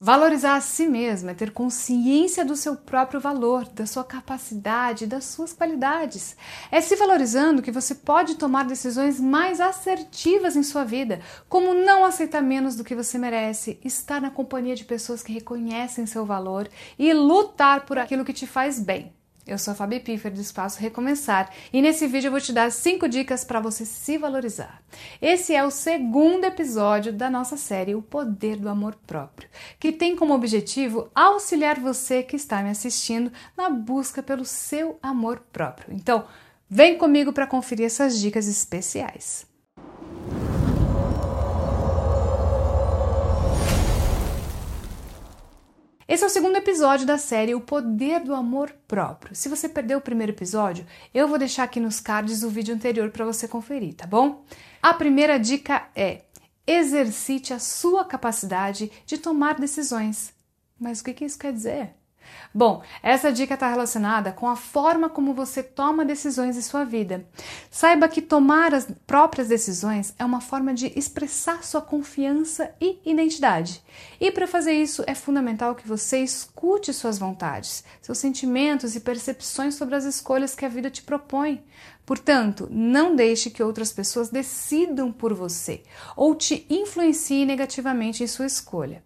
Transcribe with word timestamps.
Valorizar 0.00 0.54
a 0.54 0.60
si 0.60 0.86
mesmo 0.86 1.28
é 1.28 1.34
ter 1.34 1.50
consciência 1.50 2.44
do 2.44 2.54
seu 2.54 2.76
próprio 2.76 3.18
valor, 3.18 3.66
da 3.66 3.84
sua 3.84 4.04
capacidade, 4.04 5.08
das 5.08 5.24
suas 5.24 5.52
qualidades. 5.52 6.36
É 6.70 6.80
se 6.80 6.94
valorizando 6.94 7.60
que 7.60 7.72
você 7.72 7.96
pode 7.96 8.36
tomar 8.36 8.64
decisões 8.64 9.18
mais 9.18 9.60
assertivas 9.60 10.54
em 10.54 10.62
sua 10.62 10.84
vida, 10.84 11.20
como 11.48 11.74
não 11.74 12.04
aceitar 12.04 12.40
menos 12.40 12.76
do 12.76 12.84
que 12.84 12.94
você 12.94 13.18
merece, 13.18 13.80
estar 13.84 14.20
na 14.20 14.30
companhia 14.30 14.76
de 14.76 14.84
pessoas 14.84 15.20
que 15.20 15.32
reconhecem 15.32 16.06
seu 16.06 16.24
valor 16.24 16.68
e 16.96 17.12
lutar 17.12 17.84
por 17.84 17.98
aquilo 17.98 18.24
que 18.24 18.32
te 18.32 18.46
faz 18.46 18.78
bem. 18.78 19.17
Eu 19.48 19.56
sou 19.56 19.72
a 19.72 19.74
Fabi 19.74 19.98
Piffer 19.98 20.30
do 20.30 20.42
Espaço 20.42 20.78
Recomeçar 20.78 21.50
e 21.72 21.80
nesse 21.80 22.06
vídeo 22.06 22.28
eu 22.28 22.32
vou 22.32 22.40
te 22.40 22.52
dar 22.52 22.70
5 22.70 23.08
dicas 23.08 23.44
para 23.44 23.60
você 23.60 23.86
se 23.86 24.18
valorizar. 24.18 24.82
Esse 25.22 25.54
é 25.54 25.64
o 25.64 25.70
segundo 25.70 26.44
episódio 26.44 27.14
da 27.14 27.30
nossa 27.30 27.56
série 27.56 27.94
O 27.94 28.02
Poder 28.02 28.56
do 28.56 28.68
Amor 28.68 28.94
Próprio, 29.06 29.48
que 29.80 29.90
tem 29.90 30.14
como 30.14 30.34
objetivo 30.34 31.10
auxiliar 31.14 31.80
você 31.80 32.22
que 32.22 32.36
está 32.36 32.62
me 32.62 32.68
assistindo 32.68 33.32
na 33.56 33.70
busca 33.70 34.22
pelo 34.22 34.44
seu 34.44 34.98
amor 35.02 35.40
próprio. 35.50 35.94
Então, 35.94 36.26
vem 36.68 36.98
comigo 36.98 37.32
para 37.32 37.46
conferir 37.46 37.86
essas 37.86 38.20
dicas 38.20 38.46
especiais. 38.46 39.47
Esse 46.08 46.24
é 46.24 46.26
o 46.26 46.30
segundo 46.30 46.56
episódio 46.56 47.06
da 47.06 47.18
série 47.18 47.54
O 47.54 47.60
Poder 47.60 48.20
do 48.20 48.34
Amor 48.34 48.72
Próprio. 48.88 49.36
Se 49.36 49.46
você 49.46 49.68
perdeu 49.68 49.98
o 49.98 50.00
primeiro 50.00 50.32
episódio, 50.32 50.86
eu 51.12 51.28
vou 51.28 51.36
deixar 51.36 51.64
aqui 51.64 51.78
nos 51.78 52.00
cards 52.00 52.42
o 52.42 52.48
vídeo 52.48 52.74
anterior 52.74 53.10
para 53.10 53.26
você 53.26 53.46
conferir, 53.46 53.94
tá 53.94 54.06
bom? 54.06 54.42
A 54.80 54.94
primeira 54.94 55.38
dica 55.38 55.86
é: 55.94 56.22
exercite 56.66 57.52
a 57.52 57.58
sua 57.58 58.06
capacidade 58.06 58.90
de 59.04 59.18
tomar 59.18 59.60
decisões. 59.60 60.32
Mas 60.80 61.02
o 61.02 61.04
que 61.04 61.26
isso 61.26 61.38
quer 61.38 61.52
dizer? 61.52 61.97
Bom, 62.54 62.82
essa 63.02 63.30
dica 63.30 63.54
está 63.54 63.68
relacionada 63.68 64.32
com 64.32 64.48
a 64.48 64.56
forma 64.56 65.08
como 65.08 65.34
você 65.34 65.62
toma 65.62 66.04
decisões 66.04 66.56
em 66.56 66.62
sua 66.62 66.82
vida. 66.82 67.26
Saiba 67.70 68.08
que 68.08 68.22
tomar 68.22 68.74
as 68.74 68.88
próprias 69.06 69.48
decisões 69.48 70.14
é 70.18 70.24
uma 70.24 70.40
forma 70.40 70.72
de 70.72 70.92
expressar 70.98 71.62
sua 71.62 71.82
confiança 71.82 72.74
e 72.80 72.98
identidade. 73.04 73.82
E 74.18 74.30
para 74.30 74.46
fazer 74.46 74.72
isso 74.72 75.04
é 75.06 75.14
fundamental 75.14 75.74
que 75.74 75.86
você 75.86 76.20
escute 76.20 76.92
suas 76.92 77.18
vontades, 77.18 77.84
seus 78.00 78.18
sentimentos 78.18 78.96
e 78.96 79.00
percepções 79.00 79.74
sobre 79.74 79.94
as 79.94 80.04
escolhas 80.04 80.54
que 80.54 80.64
a 80.64 80.68
vida 80.68 80.90
te 80.90 81.02
propõe. 81.02 81.62
Portanto, 82.06 82.66
não 82.70 83.14
deixe 83.14 83.50
que 83.50 83.62
outras 83.62 83.92
pessoas 83.92 84.30
decidam 84.30 85.12
por 85.12 85.34
você 85.34 85.82
ou 86.16 86.34
te 86.34 86.66
influenciem 86.70 87.44
negativamente 87.44 88.24
em 88.24 88.26
sua 88.26 88.46
escolha. 88.46 89.04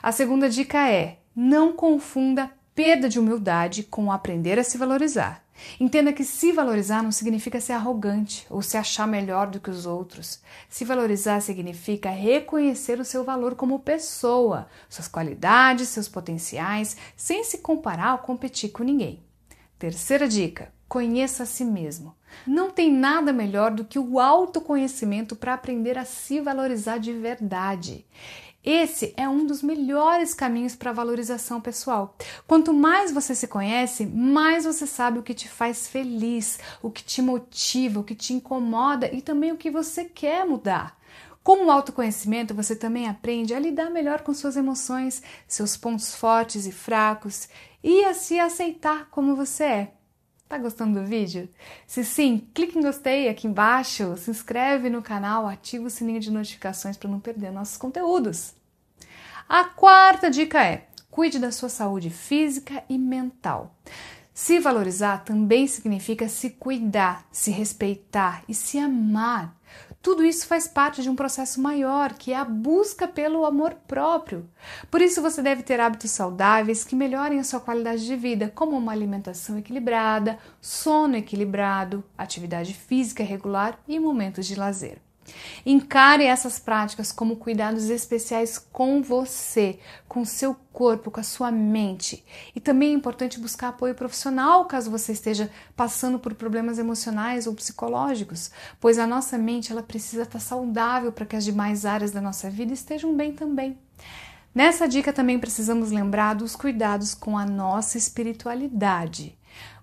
A 0.00 0.12
segunda 0.12 0.48
dica 0.48 0.88
é: 0.88 1.18
não 1.36 1.74
confunda 1.74 2.50
perda 2.74 3.10
de 3.10 3.18
humildade 3.18 3.82
com 3.82 4.10
aprender 4.10 4.58
a 4.58 4.64
se 4.64 4.78
valorizar. 4.78 5.44
Entenda 5.78 6.12
que 6.12 6.24
se 6.24 6.52
valorizar 6.52 7.02
não 7.02 7.12
significa 7.12 7.60
ser 7.60 7.72
arrogante 7.72 8.46
ou 8.50 8.62
se 8.62 8.76
achar 8.76 9.06
melhor 9.06 9.46
do 9.48 9.60
que 9.60 9.70
os 9.70 9.86
outros. 9.86 10.40
Se 10.68 10.84
valorizar 10.84 11.40
significa 11.40 12.10
reconhecer 12.10 13.00
o 13.00 13.04
seu 13.04 13.24
valor 13.24 13.54
como 13.54 13.78
pessoa, 13.78 14.66
suas 14.88 15.08
qualidades, 15.08 15.88
seus 15.88 16.08
potenciais, 16.08 16.96
sem 17.16 17.44
se 17.44 17.58
comparar 17.58 18.12
ou 18.12 18.18
competir 18.18 18.70
com 18.70 18.82
ninguém. 18.82 19.22
Terceira 19.78 20.28
dica: 20.28 20.72
conheça 20.88 21.42
a 21.42 21.46
si 21.46 21.64
mesmo. 21.64 22.14
Não 22.46 22.70
tem 22.70 22.92
nada 22.92 23.32
melhor 23.32 23.70
do 23.70 23.84
que 23.84 23.98
o 23.98 24.20
autoconhecimento 24.20 25.34
para 25.34 25.54
aprender 25.54 25.96
a 25.96 26.04
se 26.04 26.40
valorizar 26.40 26.98
de 26.98 27.12
verdade. 27.12 28.04
Esse 28.66 29.14
é 29.16 29.28
um 29.28 29.46
dos 29.46 29.62
melhores 29.62 30.34
caminhos 30.34 30.74
para 30.74 30.90
valorização 30.90 31.60
pessoal. 31.60 32.16
Quanto 32.48 32.74
mais 32.74 33.12
você 33.12 33.32
se 33.32 33.46
conhece, 33.46 34.04
mais 34.04 34.64
você 34.64 34.88
sabe 34.88 35.20
o 35.20 35.22
que 35.22 35.34
te 35.34 35.48
faz 35.48 35.86
feliz, 35.86 36.58
o 36.82 36.90
que 36.90 37.04
te 37.04 37.22
motiva, 37.22 38.00
o 38.00 38.02
que 38.04 38.16
te 38.16 38.34
incomoda 38.34 39.08
e 39.14 39.22
também 39.22 39.52
o 39.52 39.56
que 39.56 39.70
você 39.70 40.04
quer 40.04 40.44
mudar. 40.44 40.98
Com 41.44 41.66
o 41.66 41.70
autoconhecimento, 41.70 42.52
você 42.52 42.74
também 42.74 43.06
aprende 43.06 43.54
a 43.54 43.60
lidar 43.60 43.88
melhor 43.88 44.22
com 44.22 44.34
suas 44.34 44.56
emoções, 44.56 45.22
seus 45.46 45.76
pontos 45.76 46.12
fortes 46.16 46.66
e 46.66 46.72
fracos 46.72 47.48
e 47.84 48.04
a 48.04 48.14
se 48.14 48.40
aceitar 48.40 49.08
como 49.10 49.36
você 49.36 49.62
é. 49.62 49.95
Tá 50.48 50.58
gostando 50.58 51.00
do 51.00 51.06
vídeo? 51.06 51.48
Se 51.88 52.04
sim, 52.04 52.46
clique 52.54 52.78
em 52.78 52.82
gostei 52.82 53.28
aqui 53.28 53.48
embaixo, 53.48 54.16
se 54.16 54.30
inscreve 54.30 54.88
no 54.88 55.02
canal, 55.02 55.44
ativa 55.46 55.86
o 55.86 55.90
sininho 55.90 56.20
de 56.20 56.30
notificações 56.30 56.96
para 56.96 57.10
não 57.10 57.18
perder 57.18 57.50
nossos 57.50 57.76
conteúdos. 57.76 58.54
A 59.48 59.64
quarta 59.64 60.30
dica 60.30 60.64
é: 60.64 60.86
cuide 61.10 61.40
da 61.40 61.50
sua 61.50 61.68
saúde 61.68 62.10
física 62.10 62.84
e 62.88 62.96
mental. 62.96 63.74
Se 64.32 64.60
valorizar 64.60 65.24
também 65.24 65.66
significa 65.66 66.28
se 66.28 66.50
cuidar, 66.50 67.26
se 67.32 67.50
respeitar 67.50 68.44
e 68.48 68.54
se 68.54 68.78
amar. 68.78 69.56
Tudo 70.06 70.24
isso 70.24 70.46
faz 70.46 70.68
parte 70.68 71.02
de 71.02 71.10
um 71.10 71.16
processo 71.16 71.60
maior, 71.60 72.12
que 72.14 72.32
é 72.32 72.36
a 72.36 72.44
busca 72.44 73.08
pelo 73.08 73.44
amor 73.44 73.74
próprio. 73.88 74.48
Por 74.88 75.02
isso, 75.02 75.20
você 75.20 75.42
deve 75.42 75.64
ter 75.64 75.80
hábitos 75.80 76.12
saudáveis 76.12 76.84
que 76.84 76.94
melhorem 76.94 77.40
a 77.40 77.42
sua 77.42 77.58
qualidade 77.58 78.06
de 78.06 78.14
vida, 78.14 78.52
como 78.54 78.76
uma 78.76 78.92
alimentação 78.92 79.58
equilibrada, 79.58 80.38
sono 80.60 81.16
equilibrado, 81.16 82.04
atividade 82.16 82.72
física 82.72 83.24
regular 83.24 83.80
e 83.88 83.98
momentos 83.98 84.46
de 84.46 84.54
lazer. 84.54 85.05
Encare 85.64 86.24
essas 86.24 86.58
práticas 86.58 87.12
como 87.12 87.36
cuidados 87.36 87.90
especiais 87.90 88.58
com 88.58 89.02
você, 89.02 89.78
com 90.08 90.24
seu 90.24 90.56
corpo, 90.72 91.10
com 91.10 91.20
a 91.20 91.22
sua 91.22 91.50
mente. 91.50 92.24
E 92.54 92.60
também 92.60 92.90
é 92.90 92.94
importante 92.94 93.40
buscar 93.40 93.68
apoio 93.68 93.94
profissional 93.94 94.64
caso 94.66 94.90
você 94.90 95.12
esteja 95.12 95.50
passando 95.74 96.18
por 96.18 96.34
problemas 96.34 96.78
emocionais 96.78 97.46
ou 97.46 97.54
psicológicos, 97.54 98.50
pois 98.80 98.98
a 98.98 99.06
nossa 99.06 99.36
mente 99.38 99.72
ela 99.72 99.82
precisa 99.82 100.22
estar 100.22 100.40
saudável 100.40 101.12
para 101.12 101.26
que 101.26 101.36
as 101.36 101.44
demais 101.44 101.84
áreas 101.84 102.10
da 102.10 102.20
nossa 102.20 102.50
vida 102.50 102.72
estejam 102.72 103.14
bem 103.14 103.32
também. 103.32 103.78
Nessa 104.54 104.88
dica 104.88 105.12
também 105.12 105.38
precisamos 105.38 105.90
lembrar 105.90 106.34
dos 106.34 106.56
cuidados 106.56 107.14
com 107.14 107.36
a 107.36 107.44
nossa 107.44 107.98
espiritualidade. 107.98 109.36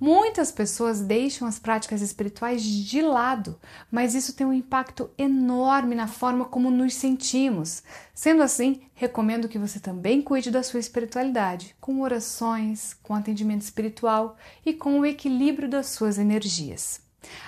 Muitas 0.00 0.52
pessoas 0.52 1.00
deixam 1.00 1.48
as 1.48 1.58
práticas 1.58 2.00
espirituais 2.00 2.62
de 2.62 3.02
lado, 3.02 3.58
mas 3.90 4.14
isso 4.14 4.32
tem 4.32 4.46
um 4.46 4.52
impacto 4.52 5.10
enorme 5.18 5.94
na 5.94 6.06
forma 6.06 6.44
como 6.44 6.70
nos 6.70 6.94
sentimos. 6.94 7.82
Sendo 8.14 8.42
assim, 8.42 8.82
recomendo 8.94 9.48
que 9.48 9.58
você 9.58 9.80
também 9.80 10.22
cuide 10.22 10.52
da 10.52 10.62
sua 10.62 10.78
espiritualidade, 10.78 11.74
com 11.80 12.00
orações, 12.00 12.94
com 13.02 13.14
atendimento 13.14 13.62
espiritual 13.62 14.36
e 14.64 14.72
com 14.72 15.00
o 15.00 15.06
equilíbrio 15.06 15.68
das 15.68 15.86
suas 15.88 16.16
energias. 16.16 17.00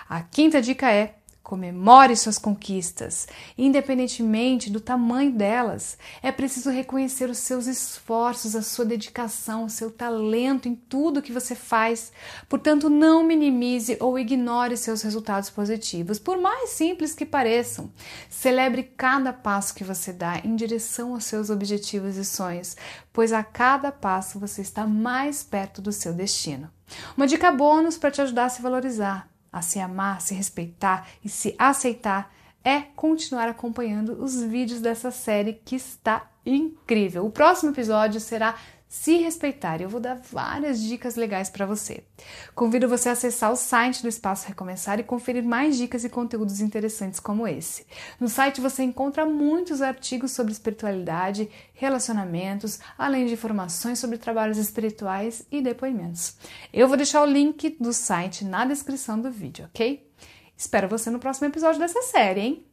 A 0.09 0.21
quinta 0.21 0.61
dica 0.61 0.91
é 0.93 1.20
Comemore 1.51 2.15
suas 2.15 2.39
conquistas, 2.39 3.27
independentemente 3.59 4.71
do 4.71 4.81
tamanho 4.81 5.33
delas. 5.33 5.99
É 6.23 6.31
preciso 6.31 6.71
reconhecer 6.71 7.29
os 7.29 7.39
seus 7.39 7.67
esforços, 7.67 8.55
a 8.55 8.63
sua 8.63 8.85
dedicação, 8.85 9.65
o 9.65 9.69
seu 9.69 9.91
talento 9.91 10.69
em 10.69 10.77
tudo 10.77 11.21
que 11.21 11.33
você 11.33 11.57
faz. 11.57 12.13
Portanto, 12.49 12.89
não 12.89 13.25
minimize 13.25 13.97
ou 13.99 14.17
ignore 14.17 14.77
seus 14.77 15.03
resultados 15.03 15.51
positivos, 15.51 16.21
por 16.21 16.41
mais 16.41 16.71
simples 16.71 17.15
que 17.15 17.27
pareçam. 17.27 17.91
Celebre 18.29 18.85
cada 18.85 19.33
passo 19.33 19.75
que 19.75 19.83
você 19.83 20.13
dá 20.13 20.39
em 20.45 20.55
direção 20.55 21.15
aos 21.15 21.25
seus 21.25 21.51
objetivos 21.51 22.17
e 22.17 22.25
sonhos, 22.25 22.77
pois 23.13 23.33
a 23.33 23.43
cada 23.43 23.91
passo 23.91 24.39
você 24.39 24.63
está 24.63 24.87
mais 24.87 25.43
perto 25.43 25.83
do 25.83 25.91
seu 25.91 26.13
destino. 26.13 26.71
Uma 27.17 27.27
dica 27.27 27.51
bônus 27.51 27.99
para 27.99 28.13
te 28.13 28.23
ajudar 28.23 28.45
a 28.45 28.51
se 28.51 28.63
valorizar 28.63 29.30
a 29.53 29.63
se 29.63 29.79
amar, 29.79 30.21
se 30.21 30.35
respeitar 30.35 31.09
e 31.25 31.29
se 31.29 31.55
aceitar 31.59 32.33
é 32.63 32.81
continuar 32.81 33.49
acompanhando 33.49 34.23
os 34.23 34.43
vídeos 34.43 34.81
dessa 34.81 35.11
série 35.11 35.55
que 35.65 35.77
está 35.77 36.31
incrível. 36.45 37.25
O 37.25 37.31
próximo 37.31 37.73
episódio 37.73 38.21
será 38.21 38.55
se 38.91 39.19
respeitar. 39.19 39.81
Eu 39.81 39.89
vou 39.89 40.01
dar 40.01 40.17
várias 40.17 40.83
dicas 40.83 41.15
legais 41.15 41.49
para 41.49 41.65
você. 41.65 42.03
Convido 42.57 42.89
você 42.89 43.09
a 43.09 43.13
acessar 43.13 43.53
o 43.53 43.57
site 43.57 44.03
do 44.03 44.09
Espaço 44.09 44.49
Recomeçar 44.49 44.99
e 44.99 45.05
conferir 45.05 45.45
mais 45.45 45.79
dicas 45.79 46.05
e 46.05 46.09
conteúdos 46.09 46.61
interessantes 46.61 47.21
como 47.21 47.47
esse. 47.47 47.87
No 48.19 48.29
site 48.29 48.61
você 48.61 48.83
encontra 48.83 49.25
muitos 49.25 49.81
artigos 49.81 50.33
sobre 50.33 50.53
espiritualidade, 50.53 51.49
relacionamentos, 51.73 52.81
além 52.99 53.27
de 53.27 53.35
informações 53.35 54.01
sobre 54.01 54.19
trabalhos 54.19 54.59
espirituais 54.59 55.47
e 55.53 55.63
depoimentos. 55.63 56.37
Eu 56.73 56.89
vou 56.89 56.97
deixar 56.97 57.23
o 57.23 57.27
link 57.27 57.77
do 57.79 57.93
site 57.93 58.45
na 58.45 58.65
descrição 58.65 59.21
do 59.21 59.31
vídeo, 59.31 59.67
ok? 59.67 60.05
Espero 60.57 60.89
você 60.89 61.11
no 61.11 61.21
próximo 61.21 61.47
episódio 61.47 61.79
dessa 61.79 62.03
série, 62.03 62.41
hein? 62.41 62.70